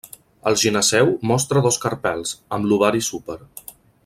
El 0.51 0.55
gineceu 0.61 1.11
mostra 1.33 1.63
dos 1.67 1.79
carpels, 1.85 2.35
amb 2.59 2.69
l'ovari 2.71 3.07
súper. 3.13 3.41